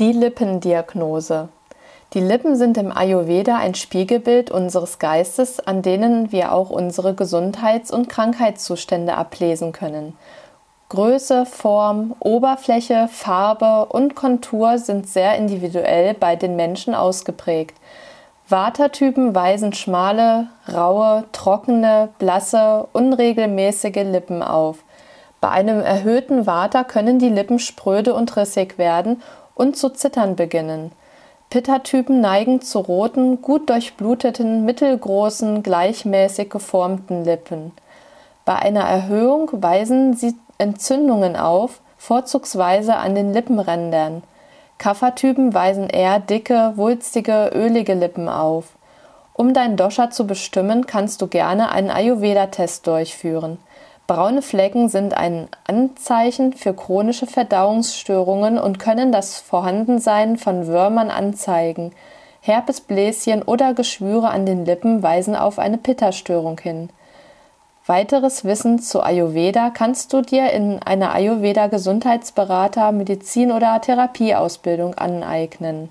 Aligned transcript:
Die 0.00 0.12
Lippendiagnose. 0.12 1.50
Die 2.14 2.20
Lippen 2.20 2.56
sind 2.56 2.78
im 2.78 2.90
Ayurveda 2.90 3.58
ein 3.58 3.74
Spiegelbild 3.74 4.50
unseres 4.50 4.98
Geistes, 4.98 5.60
an 5.60 5.82
denen 5.82 6.32
wir 6.32 6.54
auch 6.54 6.70
unsere 6.70 7.12
Gesundheits- 7.12 7.90
und 7.90 8.08
Krankheitszustände 8.08 9.12
ablesen 9.12 9.72
können. 9.72 10.16
Größe, 10.88 11.44
Form, 11.44 12.16
Oberfläche, 12.18 13.08
Farbe 13.12 13.92
und 13.92 14.16
Kontur 14.16 14.78
sind 14.78 15.06
sehr 15.06 15.36
individuell 15.36 16.14
bei 16.14 16.34
den 16.34 16.56
Menschen 16.56 16.94
ausgeprägt. 16.94 17.76
Vata-Typen 18.48 19.34
weisen 19.34 19.74
schmale, 19.74 20.46
raue, 20.72 21.24
trockene, 21.32 22.08
blasse, 22.18 22.88
unregelmäßige 22.94 23.96
Lippen 23.96 24.42
auf. 24.42 24.78
Bei 25.42 25.50
einem 25.50 25.80
erhöhten 25.80 26.46
Vata 26.46 26.84
können 26.84 27.18
die 27.18 27.28
Lippen 27.28 27.58
spröde 27.58 28.14
und 28.14 28.34
rissig 28.36 28.78
werden 28.78 29.22
und 29.54 29.76
zu 29.76 29.90
zittern 29.90 30.36
beginnen. 30.36 30.92
Pitta-Typen 31.50 32.20
neigen 32.20 32.62
zu 32.62 32.78
roten, 32.78 33.42
gut 33.42 33.68
durchbluteten, 33.70 34.64
mittelgroßen, 34.64 35.62
gleichmäßig 35.62 36.48
geformten 36.48 37.24
Lippen. 37.24 37.72
Bei 38.44 38.56
einer 38.56 38.84
Erhöhung 38.84 39.50
weisen 39.52 40.14
sie 40.14 40.36
Entzündungen 40.58 41.36
auf, 41.36 41.80
vorzugsweise 41.98 42.96
an 42.96 43.14
den 43.14 43.32
Lippenrändern. 43.32 44.22
Kapha-Typen 44.78 45.52
weisen 45.52 45.90
eher 45.90 46.20
dicke, 46.20 46.72
wulstige, 46.76 47.50
ölige 47.52 47.94
Lippen 47.94 48.28
auf. 48.28 48.76
Um 49.34 49.52
dein 49.52 49.76
Dosha 49.76 50.10
zu 50.10 50.26
bestimmen, 50.26 50.86
kannst 50.86 51.20
du 51.20 51.26
gerne 51.26 51.70
einen 51.70 51.90
Ayurveda-Test 51.90 52.86
durchführen. 52.86 53.58
Braune 54.10 54.42
Flecken 54.42 54.88
sind 54.88 55.16
ein 55.16 55.46
Anzeichen 55.68 56.52
für 56.52 56.74
chronische 56.74 57.28
Verdauungsstörungen 57.28 58.58
und 58.58 58.80
können 58.80 59.12
das 59.12 59.38
Vorhandensein 59.38 60.36
von 60.36 60.66
Würmern 60.66 61.10
anzeigen. 61.10 61.92
Herpesbläschen 62.40 63.42
oder 63.44 63.72
Geschwüre 63.72 64.30
an 64.30 64.46
den 64.46 64.64
Lippen 64.64 65.04
weisen 65.04 65.36
auf 65.36 65.60
eine 65.60 65.78
Pitta-Störung 65.78 66.58
hin. 66.58 66.90
Weiteres 67.86 68.44
Wissen 68.44 68.80
zu 68.80 69.00
Ayurveda 69.00 69.70
kannst 69.70 70.12
du 70.12 70.22
dir 70.22 70.50
in 70.50 70.82
einer 70.82 71.14
Ayurveda 71.14 71.68
Gesundheitsberater, 71.68 72.90
Medizin- 72.90 73.52
oder 73.52 73.80
Therapieausbildung 73.80 74.94
aneignen 74.94 75.88